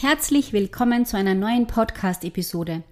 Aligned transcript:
Herzlich 0.00 0.52
willkommen 0.52 1.06
zu 1.06 1.16
einer 1.16 1.34
neuen 1.34 1.66
Podcast-Episode. 1.66 2.84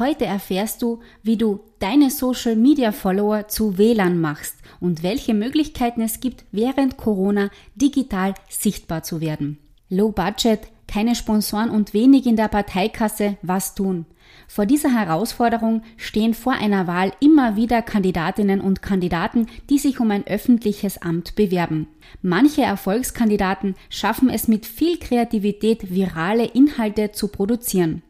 Heute 0.00 0.26
erfährst 0.26 0.82
du, 0.82 0.98
wie 1.22 1.36
du 1.36 1.60
deine 1.78 2.10
Social-Media-Follower 2.10 3.46
zu 3.46 3.78
WLAN 3.78 4.20
machst 4.20 4.56
und 4.80 5.04
welche 5.04 5.34
Möglichkeiten 5.34 6.00
es 6.00 6.18
gibt, 6.18 6.44
während 6.50 6.96
Corona 6.96 7.50
digital 7.76 8.34
sichtbar 8.48 9.04
zu 9.04 9.20
werden. 9.20 9.58
Low 9.88 10.10
Budget, 10.10 10.62
keine 10.88 11.14
Sponsoren 11.14 11.70
und 11.70 11.94
wenig 11.94 12.26
in 12.26 12.34
der 12.34 12.48
Parteikasse, 12.48 13.36
was 13.40 13.76
tun? 13.76 14.04
Vor 14.46 14.66
dieser 14.66 14.92
Herausforderung 14.92 15.82
stehen 15.96 16.34
vor 16.34 16.54
einer 16.54 16.86
Wahl 16.86 17.12
immer 17.20 17.56
wieder 17.56 17.82
Kandidatinnen 17.82 18.60
und 18.60 18.82
Kandidaten, 18.82 19.46
die 19.68 19.78
sich 19.78 20.00
um 20.00 20.10
ein 20.10 20.26
öffentliches 20.26 21.02
Amt 21.02 21.34
bewerben. 21.34 21.86
Manche 22.22 22.62
Erfolgskandidaten 22.62 23.74
schaffen 23.90 24.30
es 24.30 24.48
mit 24.48 24.66
viel 24.66 24.98
Kreativität, 24.98 25.90
virale 25.94 26.46
Inhalte 26.46 27.12
zu 27.12 27.28
produzieren. 27.28 28.02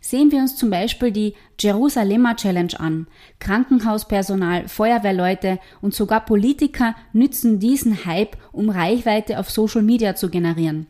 Sehen 0.00 0.30
wir 0.32 0.40
uns 0.40 0.56
zum 0.56 0.70
Beispiel 0.70 1.10
die 1.10 1.34
Jerusalemer 1.58 2.36
Challenge 2.36 2.78
an. 2.78 3.06
Krankenhauspersonal, 3.38 4.68
Feuerwehrleute 4.68 5.58
und 5.80 5.94
sogar 5.94 6.24
Politiker 6.24 6.94
nützen 7.12 7.58
diesen 7.58 8.04
Hype, 8.04 8.36
um 8.52 8.70
Reichweite 8.70 9.38
auf 9.38 9.50
Social 9.50 9.82
Media 9.82 10.14
zu 10.14 10.30
generieren. 10.30 10.86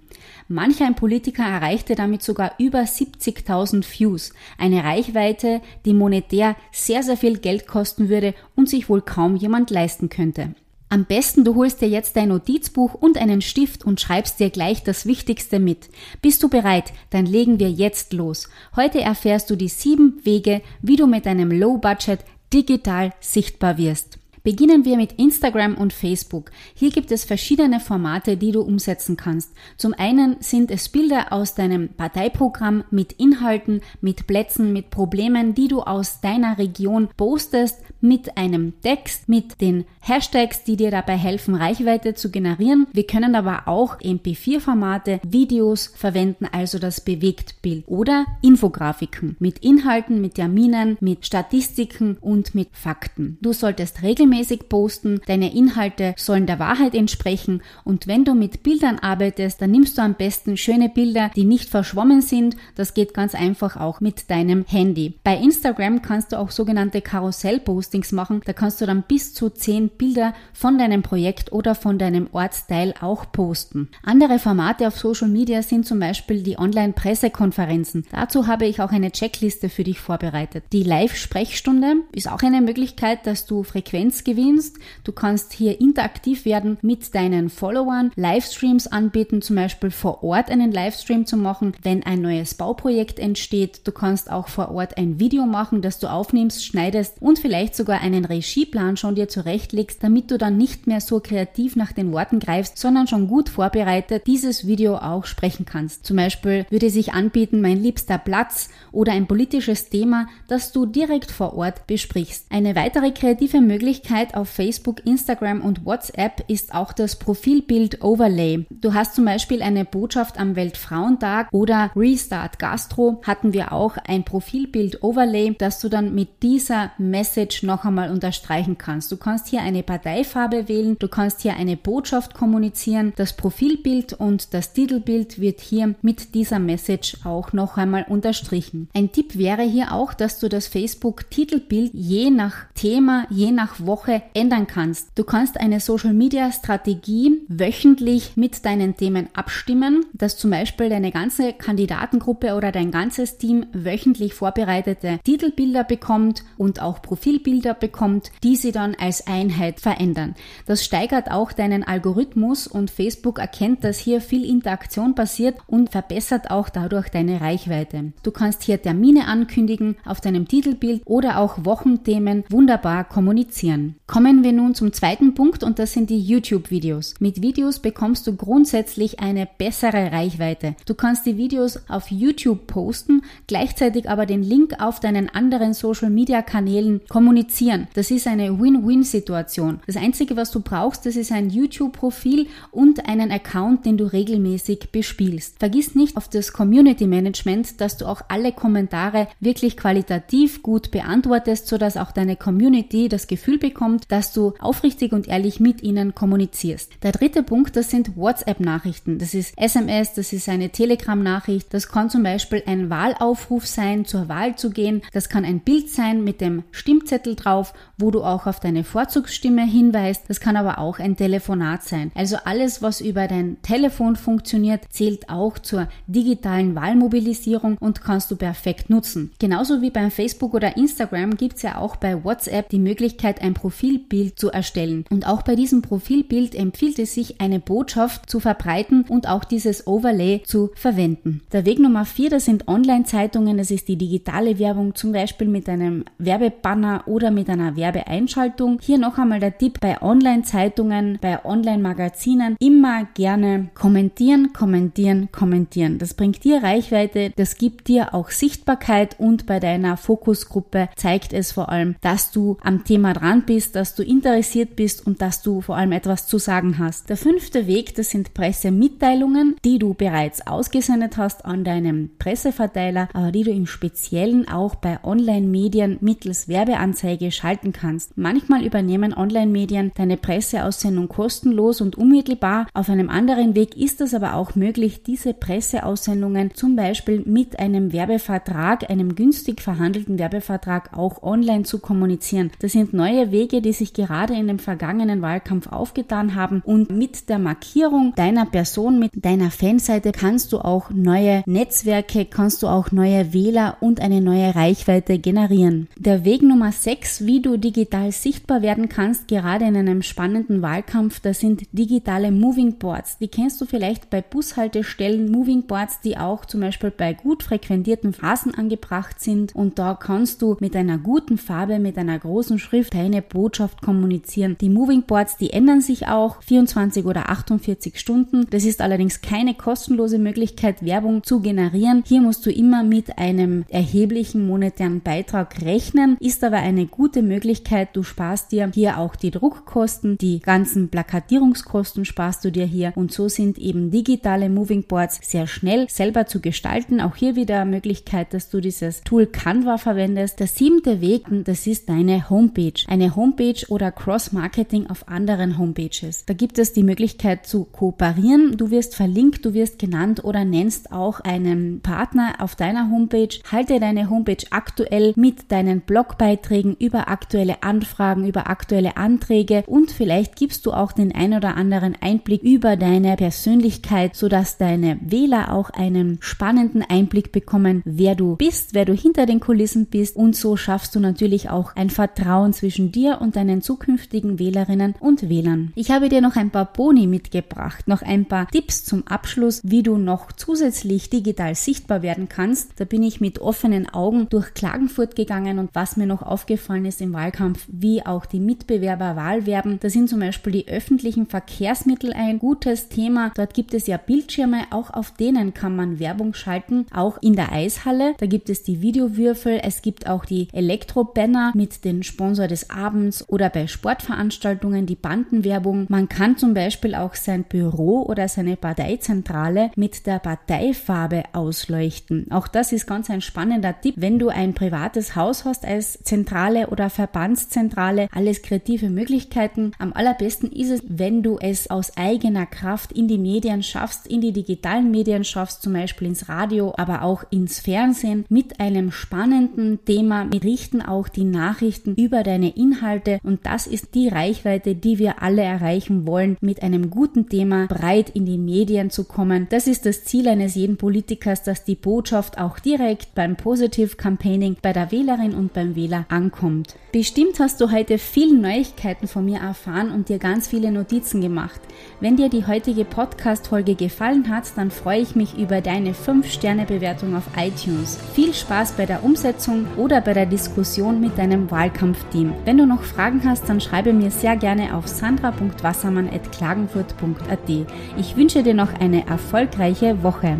Manch 0.48 0.82
ein 0.82 0.94
Politiker 0.94 1.42
erreichte 1.42 1.94
damit 1.94 2.22
sogar 2.22 2.52
über 2.58 2.80
70.000 2.80 3.84
Views, 3.84 4.32
eine 4.58 4.84
Reichweite, 4.84 5.60
die 5.84 5.94
monetär 5.94 6.56
sehr, 6.72 7.02
sehr 7.02 7.16
viel 7.16 7.38
Geld 7.38 7.66
kosten 7.66 8.08
würde 8.08 8.34
und 8.54 8.68
sich 8.68 8.88
wohl 8.88 9.02
kaum 9.02 9.36
jemand 9.36 9.70
leisten 9.70 10.08
könnte. 10.08 10.54
Am 10.88 11.04
besten 11.04 11.44
du 11.44 11.56
holst 11.56 11.80
dir 11.80 11.88
jetzt 11.88 12.16
dein 12.16 12.28
Notizbuch 12.28 12.94
und 12.94 13.18
einen 13.18 13.42
Stift 13.42 13.84
und 13.84 14.00
schreibst 14.00 14.38
dir 14.38 14.50
gleich 14.50 14.84
das 14.84 15.04
Wichtigste 15.04 15.58
mit. 15.58 15.88
Bist 16.22 16.42
du 16.42 16.48
bereit? 16.48 16.92
Dann 17.10 17.26
legen 17.26 17.58
wir 17.58 17.70
jetzt 17.70 18.12
los. 18.12 18.48
Heute 18.76 19.00
erfährst 19.00 19.50
du 19.50 19.56
die 19.56 19.68
sieben 19.68 20.20
Wege, 20.24 20.62
wie 20.82 20.96
du 20.96 21.08
mit 21.08 21.26
deinem 21.26 21.50
Low 21.50 21.78
Budget 21.78 22.20
digital 22.52 23.12
sichtbar 23.20 23.78
wirst. 23.78 24.18
Beginnen 24.46 24.84
wir 24.84 24.96
mit 24.96 25.14
Instagram 25.14 25.76
und 25.76 25.92
Facebook. 25.92 26.52
Hier 26.72 26.90
gibt 26.90 27.10
es 27.10 27.24
verschiedene 27.24 27.80
Formate, 27.80 28.36
die 28.36 28.52
du 28.52 28.60
umsetzen 28.60 29.16
kannst. 29.16 29.50
Zum 29.76 29.92
einen 29.92 30.36
sind 30.38 30.70
es 30.70 30.88
Bilder 30.88 31.32
aus 31.32 31.56
deinem 31.56 31.88
Parteiprogramm 31.88 32.84
mit 32.92 33.14
Inhalten, 33.14 33.80
mit 34.00 34.28
Plätzen, 34.28 34.72
mit 34.72 34.90
Problemen, 34.90 35.54
die 35.56 35.66
du 35.66 35.80
aus 35.80 36.20
deiner 36.20 36.58
Region 36.58 37.08
postest, 37.16 37.80
mit 38.00 38.38
einem 38.38 38.80
Text, 38.82 39.28
mit 39.28 39.60
den 39.60 39.84
Hashtags, 40.00 40.62
die 40.62 40.76
dir 40.76 40.92
dabei 40.92 41.16
helfen, 41.16 41.56
Reichweite 41.56 42.14
zu 42.14 42.30
generieren. 42.30 42.86
Wir 42.92 43.04
können 43.04 43.34
aber 43.34 43.66
auch 43.66 43.98
MP4-Formate, 43.98 45.18
Videos 45.26 45.88
verwenden, 45.88 46.46
also 46.52 46.78
das 46.78 47.00
Bewegtbild 47.00 47.82
oder 47.88 48.26
Infografiken 48.42 49.34
mit 49.40 49.58
Inhalten, 49.58 50.20
mit 50.20 50.36
Terminen, 50.36 50.98
mit 51.00 51.26
Statistiken 51.26 52.16
und 52.20 52.54
mit 52.54 52.68
Fakten. 52.70 53.38
Du 53.42 53.52
solltest 53.52 54.04
regelmäßig 54.04 54.35
regelmäßig 54.36 54.68
posten, 54.68 55.20
deine 55.26 55.54
Inhalte 55.54 56.14
sollen 56.16 56.46
der 56.46 56.58
Wahrheit 56.58 56.94
entsprechen 56.94 57.62
und 57.84 58.06
wenn 58.06 58.24
du 58.24 58.34
mit 58.34 58.62
Bildern 58.62 58.98
arbeitest, 58.98 59.60
dann 59.60 59.70
nimmst 59.70 59.98
du 59.98 60.02
am 60.02 60.14
besten 60.14 60.56
schöne 60.56 60.88
Bilder, 60.88 61.30
die 61.34 61.44
nicht 61.44 61.68
verschwommen 61.68 62.20
sind. 62.20 62.56
Das 62.74 62.94
geht 62.94 63.14
ganz 63.14 63.34
einfach 63.34 63.76
auch 63.76 64.00
mit 64.00 64.30
deinem 64.30 64.64
Handy. 64.66 65.14
Bei 65.24 65.36
Instagram 65.36 66.02
kannst 66.02 66.32
du 66.32 66.38
auch 66.38 66.50
sogenannte 66.50 67.00
Karussell-Postings 67.00 68.12
machen. 68.12 68.42
Da 68.44 68.52
kannst 68.52 68.80
du 68.80 68.86
dann 68.86 69.02
bis 69.02 69.34
zu 69.34 69.50
10 69.50 69.90
Bilder 69.90 70.34
von 70.52 70.78
deinem 70.78 71.02
Projekt 71.02 71.52
oder 71.52 71.74
von 71.74 71.98
deinem 71.98 72.28
Ortsteil 72.32 72.94
auch 73.00 73.32
posten. 73.32 73.88
Andere 74.02 74.38
Formate 74.38 74.86
auf 74.86 74.98
Social 74.98 75.28
Media 75.28 75.62
sind 75.62 75.86
zum 75.86 76.00
Beispiel 76.00 76.42
die 76.42 76.58
Online-Pressekonferenzen. 76.58 78.06
Dazu 78.10 78.46
habe 78.46 78.66
ich 78.66 78.80
auch 78.80 78.92
eine 78.92 79.12
Checkliste 79.12 79.68
für 79.68 79.84
dich 79.84 80.00
vorbereitet. 80.00 80.64
Die 80.72 80.82
Live-Sprechstunde 80.82 81.96
ist 82.12 82.30
auch 82.30 82.42
eine 82.42 82.60
Möglichkeit, 82.60 83.26
dass 83.26 83.46
du 83.46 83.62
Frequenz 83.62 84.25
gewinnst. 84.26 84.76
Du 85.04 85.12
kannst 85.12 85.54
hier 85.54 85.80
interaktiv 85.80 86.44
werden 86.44 86.76
mit 86.82 87.14
deinen 87.14 87.48
Followern, 87.48 88.12
Livestreams 88.16 88.88
anbieten, 88.88 89.40
zum 89.40 89.56
Beispiel 89.56 89.90
vor 89.90 90.22
Ort 90.22 90.50
einen 90.50 90.72
Livestream 90.72 91.24
zu 91.24 91.38
machen, 91.38 91.72
wenn 91.82 92.02
ein 92.02 92.20
neues 92.20 92.52
Bauprojekt 92.54 93.18
entsteht. 93.18 93.80
Du 93.84 93.92
kannst 93.92 94.30
auch 94.30 94.48
vor 94.48 94.70
Ort 94.72 94.98
ein 94.98 95.18
Video 95.18 95.46
machen, 95.46 95.80
das 95.80 95.98
du 95.98 96.08
aufnimmst, 96.08 96.66
schneidest 96.66 97.14
und 97.20 97.38
vielleicht 97.38 97.74
sogar 97.74 98.02
einen 98.02 98.26
Regieplan 98.26 98.98
schon 98.98 99.14
dir 99.14 99.28
zurechtlegst, 99.28 100.02
damit 100.02 100.30
du 100.30 100.36
dann 100.36 100.58
nicht 100.58 100.86
mehr 100.86 101.00
so 101.00 101.20
kreativ 101.20 101.76
nach 101.76 101.92
den 101.92 102.12
Worten 102.12 102.40
greifst, 102.40 102.76
sondern 102.76 103.06
schon 103.06 103.28
gut 103.28 103.48
vorbereitet 103.48 104.26
dieses 104.26 104.66
Video 104.66 104.96
auch 104.96 105.24
sprechen 105.24 105.64
kannst. 105.64 106.04
Zum 106.04 106.16
Beispiel 106.16 106.66
würde 106.68 106.90
sich 106.90 107.12
anbieten, 107.12 107.60
mein 107.60 107.80
liebster 107.80 108.18
Platz 108.18 108.68
oder 108.90 109.12
ein 109.12 109.28
politisches 109.28 109.88
Thema, 109.88 110.26
das 110.48 110.72
du 110.72 110.84
direkt 110.84 111.30
vor 111.30 111.54
Ort 111.54 111.86
besprichst. 111.86 112.46
Eine 112.50 112.74
weitere 112.74 113.12
kreative 113.12 113.60
Möglichkeit 113.60 114.15
Möglichkeit 114.16 114.34
auf 114.34 114.48
Facebook, 114.48 115.04
Instagram 115.04 115.60
und 115.60 115.84
WhatsApp 115.84 116.44
ist 116.48 116.74
auch 116.74 116.92
das 116.92 117.16
Profilbild 117.16 118.02
Overlay. 118.02 118.66
Du 118.70 118.94
hast 118.94 119.14
zum 119.14 119.24
Beispiel 119.24 119.62
eine 119.62 119.84
Botschaft 119.84 120.38
am 120.38 120.56
Weltfrauentag 120.56 121.48
oder 121.52 121.90
Restart 121.94 122.58
Gastro 122.58 123.20
hatten 123.26 123.52
wir 123.52 123.72
auch 123.72 123.96
ein 124.06 124.24
Profilbild 124.24 125.02
Overlay, 125.02 125.54
das 125.58 125.80
du 125.80 125.88
dann 125.88 126.14
mit 126.14 126.42
dieser 126.42 126.92
Message 126.98 127.62
noch 127.62 127.84
einmal 127.84 128.10
unterstreichen 128.10 128.78
kannst. 128.78 129.12
Du 129.12 129.16
kannst 129.16 129.48
hier 129.48 129.60
eine 129.60 129.82
Parteifarbe 129.82 130.68
wählen, 130.68 130.96
du 130.98 131.08
kannst 131.08 131.42
hier 131.42 131.56
eine 131.56 131.76
Botschaft 131.76 132.34
kommunizieren. 132.34 133.12
Das 133.16 133.36
Profilbild 133.36 134.14
und 134.14 134.54
das 134.54 134.72
Titelbild 134.72 135.40
wird 135.40 135.60
hier 135.60 135.94
mit 136.00 136.34
dieser 136.34 136.58
Message 136.58 137.18
auch 137.24 137.52
noch 137.52 137.76
einmal 137.76 138.06
unterstrichen. 138.08 138.88
Ein 138.94 139.12
Tipp 139.12 139.36
wäre 139.36 139.62
hier 139.62 139.92
auch, 139.92 140.14
dass 140.14 140.38
du 140.38 140.48
das 140.48 140.66
Facebook 140.66 141.30
Titelbild 141.30 141.92
je 141.92 142.30
nach 142.30 142.54
Thema, 142.74 143.26
je 143.30 143.50
nach 143.50 143.80
Woche 143.84 144.05
Woche 144.06 144.22
ändern 144.34 144.66
kannst. 144.66 145.10
Du 145.16 145.24
kannst 145.24 145.58
eine 145.58 145.80
Social 145.80 146.12
Media 146.12 146.52
Strategie 146.52 147.40
wöchentlich 147.48 148.36
mit 148.36 148.64
deinen 148.64 148.96
Themen 148.96 149.28
abstimmen, 149.34 150.04
dass 150.12 150.38
zum 150.38 150.50
Beispiel 150.50 150.88
deine 150.88 151.10
ganze 151.10 151.52
Kandidatengruppe 151.52 152.54
oder 152.54 152.72
dein 152.72 152.90
ganzes 152.90 153.38
Team 153.38 153.66
wöchentlich 153.72 154.34
vorbereitete 154.34 155.18
Titelbilder 155.24 155.84
bekommt 155.84 156.44
und 156.56 156.80
auch 156.80 157.02
Profilbilder 157.02 157.74
bekommt, 157.74 158.30
die 158.42 158.56
sie 158.56 158.72
dann 158.72 158.94
als 158.98 159.26
Einheit 159.26 159.80
verändern. 159.80 160.34
Das 160.66 160.84
steigert 160.84 161.30
auch 161.30 161.52
deinen 161.52 161.82
Algorithmus 161.82 162.66
und 162.66 162.90
Facebook 162.90 163.38
erkennt, 163.38 163.82
dass 163.84 163.98
hier 163.98 164.20
viel 164.20 164.44
Interaktion 164.44 165.14
passiert 165.14 165.56
und 165.66 165.90
verbessert 165.90 166.50
auch 166.50 166.68
dadurch 166.68 167.08
deine 167.08 167.40
Reichweite. 167.40 168.12
Du 168.22 168.30
kannst 168.30 168.62
hier 168.62 168.80
Termine 168.80 169.26
ankündigen 169.26 169.96
auf 170.04 170.20
deinem 170.20 170.46
Titelbild 170.46 171.02
oder 171.04 171.38
auch 171.38 171.64
Wochenthemen 171.64 172.44
wunderbar 172.48 173.04
kommunizieren. 173.04 173.85
Kommen 174.06 174.42
wir 174.42 174.52
nun 174.52 174.74
zum 174.74 174.92
zweiten 174.92 175.34
Punkt 175.34 175.62
und 175.62 175.78
das 175.78 175.92
sind 175.92 176.10
die 176.10 176.20
YouTube-Videos. 176.20 177.14
Mit 177.20 177.42
Videos 177.42 177.78
bekommst 177.78 178.26
du 178.26 178.34
grundsätzlich 178.34 179.20
eine 179.20 179.48
bessere 179.58 180.12
Reichweite. 180.12 180.74
Du 180.86 180.94
kannst 180.94 181.26
die 181.26 181.36
Videos 181.36 181.78
auf 181.88 182.10
YouTube 182.10 182.66
posten, 182.66 183.22
gleichzeitig 183.46 184.08
aber 184.08 184.26
den 184.26 184.42
Link 184.42 184.80
auf 184.80 185.00
deinen 185.00 185.28
anderen 185.28 185.74
Social-Media-Kanälen 185.74 187.02
kommunizieren. 187.08 187.88
Das 187.94 188.10
ist 188.10 188.26
eine 188.26 188.60
Win-Win-Situation. 188.60 189.80
Das 189.86 189.96
Einzige, 189.96 190.36
was 190.36 190.50
du 190.50 190.60
brauchst, 190.60 191.06
das 191.06 191.16
ist 191.16 191.32
ein 191.32 191.50
YouTube-Profil 191.50 192.48
und 192.70 193.08
einen 193.08 193.30
Account, 193.30 193.86
den 193.86 193.96
du 193.96 194.04
regelmäßig 194.04 194.90
bespielst. 194.90 195.58
Vergiss 195.58 195.94
nicht 195.94 196.16
auf 196.16 196.28
das 196.28 196.52
Community 196.52 197.06
Management, 197.06 197.80
dass 197.80 197.96
du 197.96 198.06
auch 198.06 198.22
alle 198.28 198.52
Kommentare 198.52 199.28
wirklich 199.40 199.76
qualitativ 199.76 200.62
gut 200.62 200.90
beantwortest, 200.90 201.68
sodass 201.68 201.96
auch 201.96 202.12
deine 202.12 202.36
Community 202.36 203.08
das 203.08 203.26
Gefühl 203.26 203.58
bekommt, 203.58 203.75
bekommt, 203.76 204.10
dass 204.10 204.32
du 204.32 204.54
aufrichtig 204.58 205.12
und 205.12 205.28
ehrlich 205.28 205.60
mit 205.60 205.82
ihnen 205.82 206.14
kommunizierst. 206.14 206.92
Der 207.02 207.12
dritte 207.12 207.42
Punkt, 207.42 207.76
das 207.76 207.90
sind 207.90 208.16
WhatsApp-Nachrichten. 208.16 209.18
Das 209.18 209.34
ist 209.34 209.52
SMS, 209.58 210.14
das 210.14 210.32
ist 210.32 210.48
eine 210.48 210.70
Telegram-Nachricht. 210.70 211.74
Das 211.74 211.88
kann 211.88 212.08
zum 212.08 212.22
Beispiel 212.22 212.62
ein 212.66 212.88
Wahlaufruf 212.88 213.66
sein, 213.66 214.06
zur 214.06 214.30
Wahl 214.30 214.56
zu 214.56 214.70
gehen. 214.70 215.02
Das 215.12 215.28
kann 215.28 215.44
ein 215.44 215.60
Bild 215.60 215.90
sein 215.90 216.24
mit 216.24 216.40
dem 216.40 216.62
Stimmzettel 216.70 217.36
drauf, 217.36 217.74
wo 217.98 218.10
du 218.10 218.22
auch 218.22 218.46
auf 218.46 218.60
deine 218.60 218.82
Vorzugsstimme 218.82 219.66
hinweist. 219.66 220.24
Das 220.28 220.40
kann 220.40 220.56
aber 220.56 220.78
auch 220.78 220.98
ein 220.98 221.16
Telefonat 221.16 221.82
sein. 221.82 222.12
Also 222.14 222.36
alles, 222.44 222.80
was 222.80 223.02
über 223.02 223.28
dein 223.28 223.60
Telefon 223.60 224.16
funktioniert, 224.16 224.84
zählt 224.88 225.28
auch 225.28 225.58
zur 225.58 225.88
digitalen 226.06 226.74
Wahlmobilisierung 226.74 227.76
und 227.78 228.00
kannst 228.00 228.30
du 228.30 228.36
perfekt 228.36 228.88
nutzen. 228.88 229.32
Genauso 229.38 229.82
wie 229.82 229.90
beim 229.90 230.10
Facebook 230.10 230.54
oder 230.54 230.78
Instagram 230.78 231.36
gibt 231.36 231.56
es 231.56 231.62
ja 231.62 231.76
auch 231.76 231.96
bei 231.96 232.24
WhatsApp 232.24 232.70
die 232.70 232.78
Möglichkeit, 232.78 233.42
ein 233.42 233.52
Profilbild 233.66 234.38
zu 234.38 234.52
erstellen. 234.52 235.04
Und 235.10 235.26
auch 235.26 235.42
bei 235.42 235.56
diesem 235.56 235.82
Profilbild 235.82 236.54
empfiehlt 236.54 237.00
es 237.00 237.14
sich, 237.14 237.40
eine 237.40 237.58
Botschaft 237.58 238.30
zu 238.30 238.38
verbreiten 238.38 239.04
und 239.08 239.28
auch 239.28 239.42
dieses 239.42 239.88
Overlay 239.88 240.42
zu 240.44 240.70
verwenden. 240.76 241.40
Der 241.50 241.66
Weg 241.66 241.80
Nummer 241.80 242.04
vier, 242.04 242.30
das 242.30 242.44
sind 242.44 242.68
Online-Zeitungen, 242.68 243.58
das 243.58 243.72
ist 243.72 243.88
die 243.88 243.96
digitale 243.96 244.60
Werbung, 244.60 244.94
zum 244.94 245.10
Beispiel 245.10 245.48
mit 245.48 245.68
einem 245.68 246.04
Werbebanner 246.18 247.02
oder 247.06 247.32
mit 247.32 247.50
einer 247.50 247.74
Werbeeinschaltung. 247.74 248.78
Hier 248.80 248.98
noch 248.98 249.18
einmal 249.18 249.40
der 249.40 249.58
Tipp 249.58 249.80
bei 249.80 250.00
Online-Zeitungen, 250.00 251.18
bei 251.20 251.44
Online-Magazinen 251.44 252.54
immer 252.60 253.08
gerne 253.14 253.70
kommentieren, 253.74 254.52
kommentieren, 254.52 255.30
kommentieren. 255.32 255.98
Das 255.98 256.14
bringt 256.14 256.44
dir 256.44 256.62
Reichweite, 256.62 257.32
das 257.34 257.56
gibt 257.56 257.88
dir 257.88 258.14
auch 258.14 258.30
Sichtbarkeit 258.30 259.18
und 259.18 259.46
bei 259.46 259.58
deiner 259.58 259.96
Fokusgruppe 259.96 260.88
zeigt 260.94 261.32
es 261.32 261.50
vor 261.50 261.68
allem, 261.68 261.96
dass 262.00 262.30
du 262.30 262.58
am 262.62 262.84
Thema 262.84 263.12
dran 263.12 263.42
bist, 263.44 263.55
dass 263.56 263.94
du 263.94 264.02
interessiert 264.02 264.76
bist 264.76 265.06
und 265.06 265.22
dass 265.22 265.42
du 265.42 265.60
vor 265.60 265.76
allem 265.76 265.92
etwas 265.92 266.26
zu 266.26 266.38
sagen 266.38 266.78
hast. 266.78 267.08
Der 267.08 267.16
fünfte 267.16 267.66
Weg, 267.66 267.94
das 267.94 268.10
sind 268.10 268.34
Pressemitteilungen, 268.34 269.56
die 269.64 269.78
du 269.78 269.94
bereits 269.94 270.46
ausgesendet 270.46 271.16
hast 271.16 271.44
an 271.44 271.64
deinem 271.64 272.10
Presseverteiler, 272.18 273.08
aber 273.12 273.32
die 273.32 273.44
du 273.44 273.50
im 273.50 273.66
Speziellen 273.66 274.48
auch 274.48 274.74
bei 274.74 275.02
Online-Medien 275.02 275.98
mittels 276.00 276.48
Werbeanzeige 276.48 277.30
schalten 277.32 277.72
kannst. 277.72 278.16
Manchmal 278.16 278.64
übernehmen 278.64 279.14
Online-Medien 279.14 279.92
deine 279.96 280.16
Presseaussendung 280.16 281.08
kostenlos 281.08 281.80
und 281.80 281.96
unmittelbar. 281.96 282.66
Auf 282.74 282.90
einem 282.90 283.08
anderen 283.08 283.54
Weg 283.54 283.76
ist 283.76 284.00
es 284.00 284.14
aber 284.14 284.34
auch 284.34 284.54
möglich, 284.54 285.02
diese 285.02 285.32
Presseaussendungen 285.32 286.54
zum 286.54 286.76
Beispiel 286.76 287.22
mit 287.24 287.58
einem 287.58 287.92
Werbevertrag, 287.92 288.90
einem 288.90 289.14
günstig 289.14 289.60
verhandelten 289.62 290.18
Werbevertrag 290.18 290.96
auch 290.96 291.22
online 291.22 291.64
zu 291.64 291.78
kommunizieren. 291.78 292.50
Das 292.60 292.72
sind 292.72 292.92
neue 292.92 293.30
Wege, 293.30 293.45
die 293.46 293.72
sich 293.72 293.92
gerade 293.92 294.34
in 294.34 294.48
dem 294.48 294.58
vergangenen 294.58 295.22
Wahlkampf 295.22 295.68
aufgetan 295.68 296.34
haben 296.34 296.62
und 296.64 296.90
mit 296.90 297.28
der 297.28 297.38
Markierung 297.38 298.12
deiner 298.16 298.46
Person, 298.46 298.98
mit 298.98 299.12
deiner 299.14 299.50
Fanseite 299.50 300.12
kannst 300.12 300.52
du 300.52 300.58
auch 300.58 300.90
neue 300.90 301.42
Netzwerke, 301.46 302.24
kannst 302.24 302.62
du 302.62 302.68
auch 302.68 302.92
neue 302.92 303.32
Wähler 303.32 303.76
und 303.80 304.00
eine 304.00 304.20
neue 304.20 304.54
Reichweite 304.54 305.18
generieren. 305.18 305.88
Der 305.96 306.24
Weg 306.24 306.42
Nummer 306.42 306.72
6, 306.72 307.24
wie 307.26 307.40
du 307.40 307.56
digital 307.56 308.12
sichtbar 308.12 308.62
werden 308.62 308.88
kannst, 308.88 309.28
gerade 309.28 309.64
in 309.64 309.76
einem 309.76 310.02
spannenden 310.02 310.62
Wahlkampf, 310.62 311.20
das 311.20 311.40
sind 311.40 311.62
digitale 311.72 312.30
Moving 312.30 312.78
Boards. 312.78 313.18
Die 313.18 313.28
kennst 313.28 313.60
du 313.60 313.66
vielleicht 313.66 314.10
bei 314.10 314.22
Bushaltestellen, 314.22 315.30
Moving 315.30 315.66
Boards, 315.66 316.00
die 316.00 316.18
auch 316.18 316.44
zum 316.44 316.60
Beispiel 316.60 316.90
bei 316.90 317.14
gut 317.14 317.42
frequentierten 317.42 318.12
Phasen 318.12 318.54
angebracht 318.54 319.20
sind 319.20 319.54
und 319.54 319.78
da 319.78 319.94
kannst 319.94 320.42
du 320.42 320.56
mit 320.60 320.74
einer 320.76 320.98
guten 320.98 321.38
Farbe, 321.38 321.78
mit 321.78 321.98
einer 321.98 322.18
großen 322.18 322.58
Schrift 322.58 322.94
deine 322.94 323.22
Botschaft 323.36 323.82
kommunizieren. 323.82 324.56
Die 324.58 324.70
Moving 324.70 325.02
Boards, 325.02 325.36
die 325.36 325.50
ändern 325.50 325.82
sich 325.82 326.08
auch 326.08 326.42
24 326.42 327.04
oder 327.04 327.28
48 327.28 328.00
Stunden. 328.00 328.46
Das 328.48 328.64
ist 328.64 328.80
allerdings 328.80 329.20
keine 329.20 329.52
kostenlose 329.52 330.18
Möglichkeit, 330.18 330.82
Werbung 330.82 331.22
zu 331.22 331.40
generieren. 331.40 332.02
Hier 332.06 332.22
musst 332.22 332.46
du 332.46 332.50
immer 332.50 332.82
mit 332.82 333.18
einem 333.18 333.66
erheblichen 333.68 334.46
monetären 334.46 335.02
Beitrag 335.02 335.60
rechnen, 335.60 336.16
ist 336.18 336.42
aber 336.44 336.56
eine 336.56 336.86
gute 336.86 337.22
Möglichkeit. 337.22 337.90
Du 337.92 338.02
sparst 338.02 338.52
dir 338.52 338.70
hier 338.72 338.96
auch 338.96 339.14
die 339.16 339.32
Druckkosten, 339.32 340.16
die 340.16 340.40
ganzen 340.40 340.88
Plakatierungskosten 340.88 342.06
sparst 342.06 342.42
du 342.42 342.50
dir 342.50 342.64
hier 342.64 342.94
und 342.96 343.12
so 343.12 343.28
sind 343.28 343.58
eben 343.58 343.90
digitale 343.90 344.48
Moving 344.48 344.84
Boards 344.84 345.20
sehr 345.22 345.46
schnell 345.46 345.90
selber 345.90 346.24
zu 346.24 346.40
gestalten. 346.40 347.02
Auch 347.02 347.16
hier 347.16 347.36
wieder 347.36 347.66
Möglichkeit, 347.66 348.32
dass 348.32 348.48
du 348.48 348.62
dieses 348.62 349.02
Tool 349.02 349.26
Canva 349.26 349.76
verwendest. 349.76 350.40
Der 350.40 350.46
siebte 350.46 351.02
Weg, 351.02 351.26
das 351.44 351.66
ist 351.66 351.90
deine 351.90 352.30
Homepage. 352.30 352.72
Eine 352.88 353.14
Homepage 353.14 353.25
oder 353.68 353.90
Cross-Marketing 353.90 354.88
auf 354.88 355.08
anderen 355.08 355.58
Homepages. 355.58 356.24
Da 356.26 356.34
gibt 356.34 356.58
es 356.58 356.72
die 356.72 356.82
Möglichkeit 356.82 357.46
zu 357.46 357.64
kooperieren. 357.64 358.56
Du 358.56 358.70
wirst 358.70 358.94
verlinkt, 358.94 359.44
du 359.44 359.54
wirst 359.54 359.78
genannt 359.78 360.24
oder 360.24 360.44
nennst 360.44 360.92
auch 360.92 361.20
einen 361.20 361.80
Partner 361.80 362.34
auf 362.38 362.54
deiner 362.54 362.90
Homepage. 362.90 363.28
Halte 363.50 363.80
deine 363.80 364.10
Homepage 364.10 364.44
aktuell 364.50 365.12
mit 365.16 365.50
deinen 365.50 365.80
Blogbeiträgen 365.80 366.76
über 366.78 367.08
aktuelle 367.08 367.62
Anfragen, 367.62 368.26
über 368.26 368.48
aktuelle 368.48 368.96
Anträge 368.96 369.64
und 369.66 369.90
vielleicht 369.90 370.36
gibst 370.36 370.66
du 370.66 370.72
auch 370.72 370.92
den 370.92 371.14
ein 371.14 371.34
oder 371.34 371.56
anderen 371.56 371.96
Einblick 372.00 372.42
über 372.42 372.76
deine 372.76 373.16
Persönlichkeit, 373.16 374.16
sodass 374.16 374.58
deine 374.58 374.98
Wähler 375.00 375.52
auch 375.52 375.70
einen 375.70 376.18
spannenden 376.20 376.82
Einblick 376.82 377.32
bekommen, 377.32 377.82
wer 377.84 378.14
du 378.14 378.36
bist, 378.36 378.74
wer 378.74 378.84
du 378.84 378.94
hinter 378.94 379.26
den 379.26 379.40
Kulissen 379.40 379.86
bist 379.86 380.16
und 380.16 380.36
so 380.36 380.56
schaffst 380.56 380.94
du 380.94 381.00
natürlich 381.00 381.50
auch 381.50 381.74
ein 381.76 381.90
Vertrauen 381.90 382.52
zwischen 382.52 382.92
dir 382.92 383.15
und 383.20 383.36
deinen 383.36 383.62
zukünftigen 383.62 384.38
Wählerinnen 384.38 384.94
und 385.00 385.28
Wählern. 385.28 385.72
Ich 385.74 385.90
habe 385.90 386.08
dir 386.08 386.20
noch 386.20 386.36
ein 386.36 386.50
paar 386.50 386.72
Boni 386.72 387.06
mitgebracht, 387.06 387.88
noch 387.88 388.02
ein 388.02 388.26
paar 388.26 388.48
Tipps 388.48 388.84
zum 388.84 389.06
Abschluss, 389.06 389.60
wie 389.64 389.82
du 389.82 389.96
noch 389.96 390.32
zusätzlich 390.32 391.10
digital 391.10 391.54
sichtbar 391.54 392.02
werden 392.02 392.28
kannst. 392.28 392.72
Da 392.76 392.84
bin 392.84 393.02
ich 393.02 393.20
mit 393.20 393.40
offenen 393.40 393.88
Augen 393.88 394.28
durch 394.28 394.54
Klagenfurt 394.54 395.16
gegangen 395.16 395.58
und 395.58 395.70
was 395.74 395.96
mir 395.96 396.06
noch 396.06 396.22
aufgefallen 396.22 396.84
ist 396.84 397.00
im 397.00 397.12
Wahlkampf, 397.12 397.66
wie 397.68 398.04
auch 398.04 398.26
die 398.26 398.40
Mitbewerber 398.40 399.16
Wahlwerben. 399.16 399.78
Da 399.80 399.90
sind 399.90 400.08
zum 400.08 400.20
Beispiel 400.20 400.52
die 400.52 400.68
öffentlichen 400.68 401.26
Verkehrsmittel 401.26 402.12
ein 402.12 402.38
gutes 402.38 402.88
Thema. 402.88 403.32
Dort 403.34 403.54
gibt 403.54 403.74
es 403.74 403.86
ja 403.86 403.96
Bildschirme, 403.96 404.64
auch 404.70 404.90
auf 404.90 405.12
denen 405.12 405.54
kann 405.54 405.76
man 405.76 405.98
Werbung 405.98 406.34
schalten. 406.34 406.86
Auch 406.92 407.18
in 407.20 407.34
der 407.34 407.52
Eishalle, 407.52 408.14
da 408.18 408.26
gibt 408.26 408.50
es 408.50 408.62
die 408.62 408.82
Videowürfel, 408.82 409.60
es 409.62 409.82
gibt 409.82 410.06
auch 410.06 410.24
die 410.24 410.48
Elektrobanner 410.52 411.52
mit 411.54 411.84
den 411.84 412.02
Sponsor 412.02 412.46
des 412.48 412.70
Abends 412.70 412.95
oder 413.28 413.50
bei 413.50 413.66
Sportveranstaltungen 413.66 414.86
die 414.86 414.96
Bandenwerbung. 414.96 415.86
Man 415.88 416.08
kann 416.08 416.36
zum 416.36 416.54
Beispiel 416.54 416.94
auch 416.94 417.14
sein 417.14 417.44
Büro 417.44 418.02
oder 418.02 418.28
seine 418.28 418.56
Parteizentrale 418.56 419.70
mit 419.76 420.06
der 420.06 420.18
Parteifarbe 420.18 421.24
ausleuchten. 421.32 422.30
Auch 422.30 422.48
das 422.48 422.72
ist 422.72 422.86
ganz 422.86 423.10
ein 423.10 423.20
spannender 423.20 423.80
Tipp, 423.80 423.94
wenn 423.98 424.18
du 424.18 424.28
ein 424.28 424.54
privates 424.54 425.16
Haus 425.16 425.44
hast 425.44 425.64
als 425.64 426.02
Zentrale 426.02 426.68
oder 426.68 426.90
Verbandszentrale, 426.90 428.08
alles 428.12 428.42
kreative 428.42 428.90
Möglichkeiten. 428.90 429.72
Am 429.78 429.92
allerbesten 429.92 430.50
ist 430.50 430.70
es, 430.70 430.82
wenn 430.88 431.22
du 431.22 431.38
es 431.38 431.70
aus 431.70 431.96
eigener 431.96 432.46
Kraft 432.46 432.92
in 432.92 433.08
die 433.08 433.18
Medien 433.18 433.62
schaffst, 433.62 434.06
in 434.06 434.20
die 434.20 434.32
digitalen 434.32 434.90
Medien 434.90 435.24
schaffst, 435.24 435.62
zum 435.62 435.72
Beispiel 435.72 436.08
ins 436.08 436.28
Radio, 436.28 436.74
aber 436.76 437.02
auch 437.02 437.24
ins 437.30 437.60
Fernsehen 437.60 438.24
mit 438.28 438.60
einem 438.60 438.90
spannenden 438.90 439.84
Thema. 439.84 440.26
Wir 440.30 440.42
richten 440.42 440.82
auch 440.82 441.08
die 441.08 441.24
Nachrichten 441.24 441.94
über 441.94 442.22
deine 442.22 442.56
Inhalte 442.56 442.85
und 443.22 443.44
das 443.44 443.66
ist 443.66 443.94
die 443.94 444.08
Reichweite, 444.08 444.74
die 444.74 444.98
wir 444.98 445.22
alle 445.22 445.42
erreichen 445.42 446.06
wollen, 446.06 446.36
mit 446.40 446.62
einem 446.62 446.90
guten 446.90 447.28
Thema 447.28 447.66
breit 447.66 448.10
in 448.10 448.24
die 448.24 448.38
Medien 448.38 448.90
zu 448.90 449.04
kommen. 449.04 449.46
Das 449.50 449.66
ist 449.66 449.86
das 449.86 450.04
Ziel 450.04 450.28
eines 450.28 450.54
jeden 450.54 450.76
Politikers, 450.76 451.42
dass 451.42 451.64
die 451.64 451.74
Botschaft 451.74 452.38
auch 452.38 452.58
direkt 452.58 453.14
beim 453.14 453.36
Positive 453.36 453.96
Campaigning 453.96 454.56
bei 454.62 454.72
der 454.72 454.92
Wählerin 454.92 455.34
und 455.34 455.52
beim 455.52 455.76
Wähler 455.76 456.06
ankommt. 456.08 456.76
Bestimmt 456.92 457.40
hast 457.40 457.60
du 457.60 457.70
heute 457.72 457.98
viele 457.98 458.38
Neuigkeiten 458.38 459.06
von 459.06 459.24
mir 459.26 459.40
erfahren 459.40 459.90
und 459.90 460.08
dir 460.08 460.18
ganz 460.18 460.48
viele 460.48 460.72
Notizen 460.72 461.20
gemacht. 461.20 461.60
Wenn 462.00 462.16
dir 462.16 462.30
die 462.30 462.46
heutige 462.46 462.84
Podcast-Folge 462.84 463.74
gefallen 463.74 464.30
hat, 464.30 464.44
dann 464.56 464.70
freue 464.70 465.00
ich 465.00 465.14
mich 465.14 465.36
über 465.36 465.60
deine 465.60 465.92
5-Sterne-Bewertung 465.92 467.14
auf 467.14 467.24
iTunes. 467.36 467.98
Viel 468.14 468.32
Spaß 468.32 468.72
bei 468.72 468.86
der 468.86 469.04
Umsetzung 469.04 469.66
oder 469.76 470.00
bei 470.00 470.14
der 470.14 470.26
Diskussion 470.26 471.00
mit 471.00 471.18
deinem 471.18 471.50
Wahlkampfteam. 471.50 472.32
Wenn 472.44 472.56
du 472.56 472.66
noch 472.76 472.84
Fragen 472.84 473.22
hast, 473.24 473.48
dann 473.48 473.58
schreibe 473.58 473.94
mir 473.94 474.10
sehr 474.10 474.36
gerne 474.36 474.76
auf 474.76 474.86
sandra.wassermann.klagenfurt.at. 474.86 477.48
Ich 477.96 478.18
wünsche 478.18 478.42
dir 478.42 478.52
noch 478.52 478.78
eine 478.78 479.06
erfolgreiche 479.06 480.02
Woche. 480.02 480.36